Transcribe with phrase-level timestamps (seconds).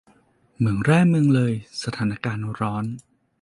[0.57, 1.53] เหมืองแร่เมืองเลย
[1.83, 2.85] สถานการณ์ร้อน!